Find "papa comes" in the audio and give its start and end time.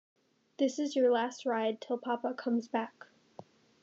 1.99-2.67